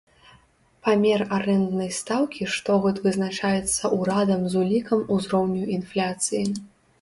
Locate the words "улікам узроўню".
4.63-5.63